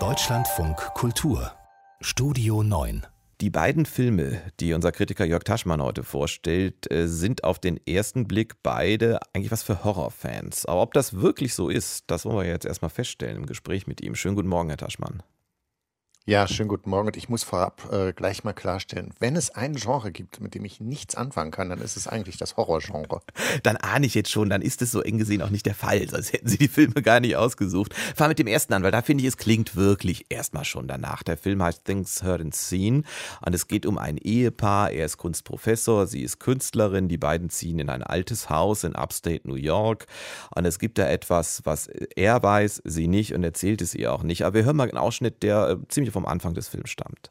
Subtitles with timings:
[0.00, 1.52] Deutschlandfunk Kultur
[2.00, 3.06] Studio 9
[3.40, 8.26] die beiden Filme, die unser Kritiker Jörg Taschmann heute vorstellt, äh, sind auf den ersten
[8.26, 10.66] Blick beide eigentlich was für Horrorfans.
[10.66, 14.00] Aber ob das wirklich so ist, das wollen wir jetzt erstmal feststellen im Gespräch mit
[14.00, 14.16] ihm.
[14.16, 15.22] Schönen guten Morgen, Herr Taschmann.
[16.26, 17.08] Ja, schönen guten Morgen.
[17.08, 20.64] Und ich muss vorab äh, gleich mal klarstellen, wenn es ein Genre gibt, mit dem
[20.64, 23.20] ich nichts anfangen kann, dann ist es eigentlich das Horrorgenre.
[23.62, 26.08] Dann ahne ich jetzt schon, dann ist es so eng gesehen auch nicht der Fall.
[26.08, 27.94] Sonst hätten Sie die Filme gar nicht ausgesucht.
[28.16, 31.22] Fahr mit dem ersten an, weil da finde ich, es klingt wirklich erstmal schon danach.
[31.22, 33.04] Der Film heißt Things Heard and Seen
[33.44, 34.90] und es geht um ein Ehepaar.
[34.92, 37.08] Er ist Kunstprofessor, sie ist Künstlerin.
[37.08, 40.06] Die beiden ziehen in ein altes Haus in Upstate New York
[40.54, 44.22] und es gibt da etwas, was er weiß, sie nicht und erzählt es ihr auch
[44.22, 44.44] nicht.
[44.44, 47.28] Aber wir hören mal einen Ausschnitt, der äh, ziemlich vom Anfang des Films stammt.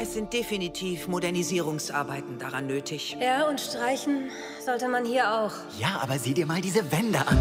[0.00, 3.18] Es sind definitiv Modernisierungsarbeiten daran nötig.
[3.20, 4.30] Ja, und streichen
[4.64, 5.52] sollte man hier auch.
[5.78, 7.38] Ja, aber sieh dir mal diese Wände an.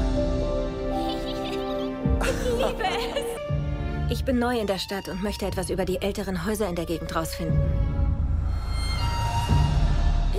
[2.21, 4.11] Ich liebe es.
[4.11, 6.85] Ich bin neu in der Stadt und möchte etwas über die älteren Häuser in der
[6.85, 7.58] Gegend rausfinden.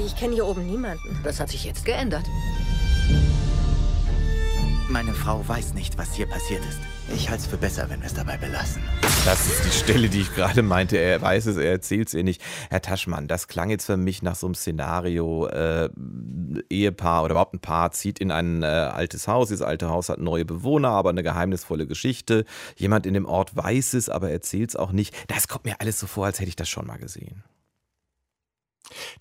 [0.05, 1.20] Ich kenne hier oben niemanden.
[1.24, 2.24] Das hat sich jetzt geändert.
[4.91, 6.80] Meine Frau weiß nicht, was hier passiert ist.
[7.14, 8.83] Ich halte es für besser, wenn wir es dabei belassen.
[9.24, 10.96] Das ist die Stelle, die ich gerade meinte.
[10.96, 12.42] Er weiß es, er erzählt es ihr nicht.
[12.70, 15.46] Herr Taschmann, das klang jetzt für mich nach so einem Szenario.
[15.46, 15.91] Äh,
[16.68, 19.48] Ehepaar oder überhaupt ein Paar zieht in ein äh, altes Haus.
[19.48, 22.44] Dieses alte Haus hat neue Bewohner, aber eine geheimnisvolle Geschichte.
[22.74, 25.14] Jemand in dem Ort weiß es, aber erzählt es auch nicht.
[25.28, 27.44] Das kommt mir alles so vor, als hätte ich das schon mal gesehen.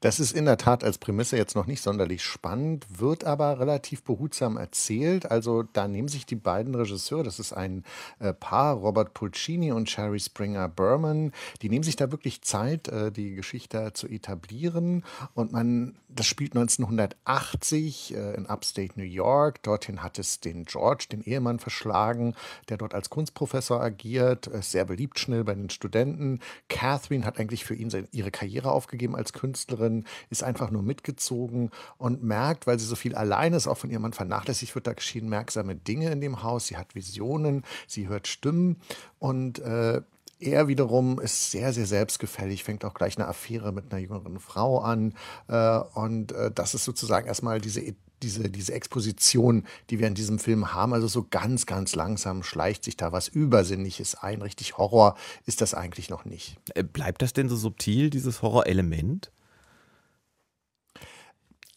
[0.02, 4.04] Das ist in der Tat als Prämisse jetzt noch nicht sonderlich spannend, wird aber relativ
[4.04, 5.30] behutsam erzählt.
[5.30, 7.84] Also da nehmen sich die beiden Regisseure, das ist ein
[8.20, 13.12] äh, Paar, Robert Pulcini und Sherry Springer Berman, die nehmen sich da wirklich Zeit, äh,
[13.12, 15.04] die Geschichte zu etablieren.
[15.34, 19.62] Und man, das spielt 1980 äh, in Upstate New York.
[19.64, 22.36] Dorthin hat es den George, den Ehemann, verschlagen,
[22.70, 26.40] der dort als Kunstprofessor agiert, ist sehr beliebt schnell bei den Studenten.
[26.70, 29.89] Catherine hat eigentlich für ihn seine, ihre Karriere aufgegeben als Künstlerin.
[29.90, 33.90] Künstlerin, ist einfach nur mitgezogen und merkt, weil sie so viel alleine ist, auch von
[33.90, 36.68] ihrem Mann vernachlässigt wird, da geschehen merksame Dinge in dem Haus.
[36.68, 38.78] Sie hat Visionen, sie hört Stimmen
[39.20, 40.02] und äh,
[40.42, 44.80] er wiederum ist sehr, sehr selbstgefällig, fängt auch gleich eine Affäre mit einer jüngeren Frau
[44.80, 45.14] an.
[45.50, 47.82] Äh, und äh, das ist sozusagen erstmal diese,
[48.24, 50.94] diese, diese Exposition, die wir in diesem Film haben.
[50.94, 54.42] Also so ganz, ganz langsam schleicht sich da was Übersinnliches ein.
[54.42, 56.56] Richtig Horror ist das eigentlich noch nicht.
[56.74, 59.32] Äh, bleibt das denn so subtil, dieses Horrorelement?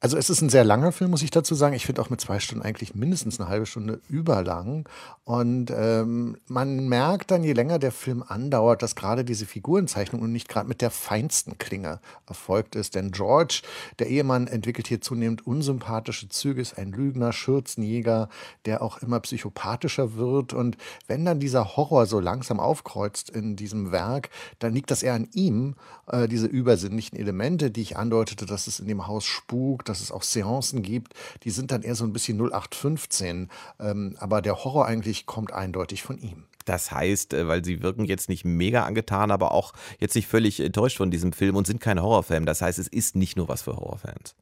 [0.02, 1.76] Also es ist ein sehr langer Film, muss ich dazu sagen.
[1.76, 4.88] Ich finde auch mit zwei Stunden eigentlich mindestens eine halbe Stunde überlang.
[5.22, 10.32] Und ähm, man merkt dann, je länger der Film andauert, dass gerade diese Figurenzeichnung und
[10.32, 12.96] nicht gerade mit der feinsten Klinge erfolgt ist.
[12.96, 13.62] Denn George,
[14.00, 18.28] der Ehemann, entwickelt hier zunehmend unsympathische Züge, ist ein Lügner, Schürzenjäger,
[18.64, 20.52] der auch immer psychopathischer wird.
[20.52, 25.14] Und wenn dann dieser Horror so langsam aufkreuzt in diesem Werk, dann liegt das eher
[25.14, 25.76] an ihm,
[26.08, 30.10] äh, diese übersinnlichen Elemente, die ich andeutete, dass es in dem Haus spukt, dass es
[30.10, 31.14] auch Seancen gibt,
[31.44, 33.50] die sind dann eher so ein bisschen 0815.
[33.78, 36.44] Ähm, aber der Horror eigentlich kommt eindeutig von ihm.
[36.64, 40.60] Das heißt, äh, weil sie wirken jetzt nicht mega angetan, aber auch jetzt nicht völlig
[40.60, 42.47] enttäuscht von diesem Film und sind kein Horrorfan.
[42.47, 44.34] Das heißt, es ist nicht nur was für Horrorfans.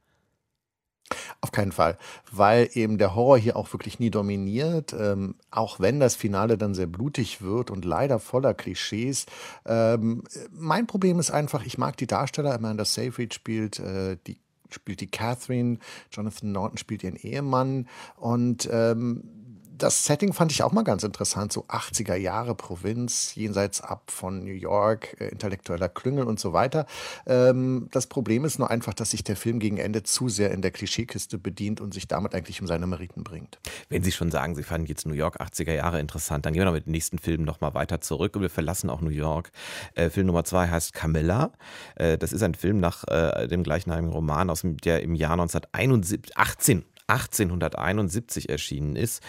[1.40, 1.98] Auf keinen Fall,
[2.30, 6.74] weil eben der Horror hier auch wirklich nie dominiert, ähm, auch wenn das Finale dann
[6.74, 9.26] sehr blutig wird und leider voller Klischees.
[9.66, 10.22] Ähm,
[10.52, 14.38] mein Problem ist einfach, ich mag die Darsteller, Amanda Seyfried spielt äh, die
[14.74, 15.78] spielt die Catherine,
[16.10, 19.39] Jonathan Norton spielt ihren Ehemann und ähm,
[19.82, 24.44] das Setting fand ich auch mal ganz interessant, so 80er Jahre Provinz, jenseits ab von
[24.44, 26.86] New York, äh, intellektueller Klüngel und so weiter.
[27.26, 30.62] Ähm, das Problem ist nur einfach, dass sich der Film gegen Ende zu sehr in
[30.62, 33.58] der Klischeekiste bedient und sich damit eigentlich um seine Meriten bringt.
[33.88, 36.66] Wenn Sie schon sagen, Sie fanden jetzt New York 80er Jahre interessant, dann gehen wir
[36.66, 39.50] noch mit dem nächsten Film nochmal weiter zurück und wir verlassen auch New York.
[39.94, 41.52] Äh, Film Nummer zwei heißt Camilla.
[41.96, 45.32] Äh, das ist ein Film nach äh, dem gleichnamigen Roman aus dem, der im Jahr
[45.32, 49.22] 1918 1871 erschienen ist.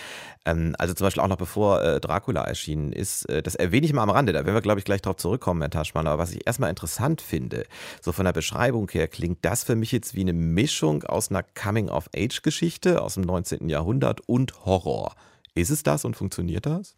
[0.45, 3.25] Ähm, also zum Beispiel auch noch bevor äh, Dracula erschienen ist.
[3.29, 5.61] Äh, das erwähne ich mal am Rande, da werden wir, glaube ich, gleich drauf zurückkommen,
[5.61, 6.07] Herr Taschmann.
[6.07, 7.65] Aber was ich erstmal interessant finde,
[8.01, 11.43] so von der Beschreibung her klingt das für mich jetzt wie eine Mischung aus einer
[11.43, 13.69] Coming-of-Age-Geschichte aus dem 19.
[13.69, 15.15] Jahrhundert und Horror.
[15.53, 16.95] Ist es das und funktioniert das?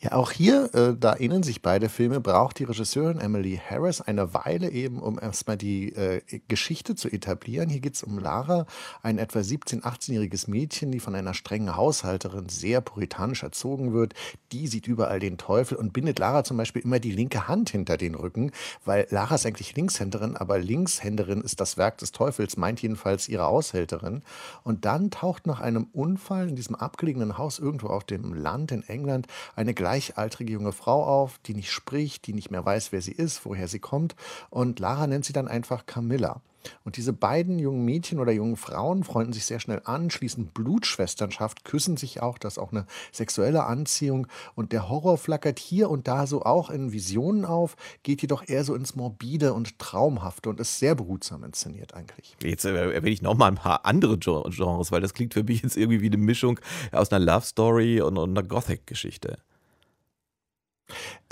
[0.00, 4.34] Ja, auch hier, äh, da ähneln sich beide Filme, braucht die Regisseurin Emily Harris eine
[4.34, 7.68] Weile eben, um erstmal die äh, Geschichte zu etablieren.
[7.68, 8.66] Hier geht es um Lara,
[9.02, 14.14] ein etwa 17-, 18-jähriges Mädchen, die von einer strengen Haushalterin sehr puritanisch erzogen wird.
[14.50, 17.96] Die sieht überall den Teufel und bindet Lara zum Beispiel immer die linke Hand hinter
[17.96, 18.50] den Rücken,
[18.84, 23.44] weil Lara ist eigentlich Linkshänderin, aber Linkshänderin ist das Werk des Teufels, meint jedenfalls ihre
[23.44, 24.22] Haushälterin.
[24.64, 28.82] Und dann taucht nach einem Unfall in diesem abgelegenen Haus irgendwo auf dem Land in
[28.88, 33.12] England eine gleichaltrige junge Frau auf, die nicht spricht, die nicht mehr weiß, wer sie
[33.12, 34.14] ist, woher sie kommt.
[34.50, 36.40] Und Lara nennt sie dann einfach Camilla.
[36.84, 41.64] Und diese beiden jungen Mädchen oder jungen Frauen freunden sich sehr schnell an, schließen Blutschwesternschaft,
[41.64, 44.26] küssen sich auch, das ist auch eine sexuelle Anziehung.
[44.54, 48.64] Und der Horror flackert hier und da so auch in Visionen auf, geht jedoch eher
[48.64, 52.36] so ins Morbide und Traumhafte und ist sehr behutsam inszeniert eigentlich.
[52.42, 55.62] Jetzt äh, erwähne ich noch mal ein paar andere Genres, weil das klingt für mich
[55.62, 56.60] jetzt irgendwie wie eine Mischung
[56.90, 59.38] aus einer Love Story und, und einer Gothic-Geschichte.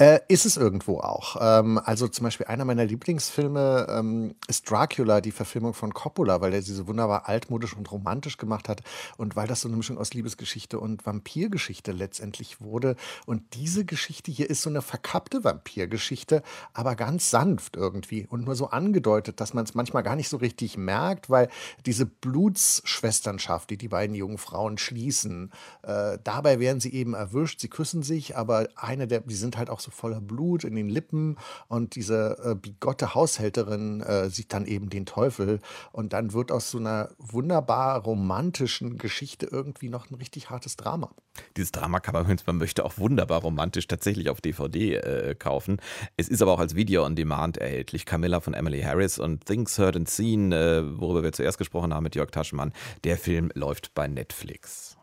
[0.01, 1.37] Äh, ist es irgendwo auch.
[1.41, 6.55] Ähm, also zum Beispiel einer meiner Lieblingsfilme ähm, ist Dracula, die Verfilmung von Coppola, weil
[6.55, 8.83] er sie so wunderbar altmodisch und romantisch gemacht hat
[9.19, 12.97] und weil das so eine Mischung aus Liebesgeschichte und Vampirgeschichte letztendlich wurde.
[13.27, 16.43] Und diese Geschichte hier ist so eine verkappte Vampirgeschichte,
[16.73, 20.39] aber ganz sanft irgendwie und nur so angedeutet, dass man es manchmal gar nicht so
[20.39, 21.51] richtig merkt, weil
[21.85, 25.53] diese Blutsschwesternschaft, die die beiden jungen Frauen schließen,
[25.83, 29.71] äh, dabei werden sie eben erwischt, sie küssen sich, aber eine der, die sind halt
[29.71, 31.37] auch so voller Blut in den Lippen
[31.69, 35.61] und diese äh, bigotte Haushälterin äh, sieht dann eben den Teufel
[35.93, 41.11] und dann wird aus so einer wunderbar romantischen Geschichte irgendwie noch ein richtig hartes Drama.
[41.57, 45.79] Dieses Drama kann man, wenn man möchte, auch wunderbar romantisch tatsächlich auf DVD äh, kaufen.
[46.17, 48.07] Es ist aber auch als Video on Demand erhältlich.
[48.07, 52.05] Camilla von Emily Harris und Things Heard and Seen, äh, worüber wir zuerst gesprochen haben
[52.05, 52.73] mit Jörg Taschmann.
[53.05, 54.97] Der Film läuft bei Netflix.